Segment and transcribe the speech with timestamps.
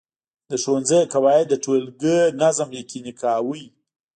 [0.49, 3.61] د ښوونځي قواعد د ټولګي نظم یقیني کاوه.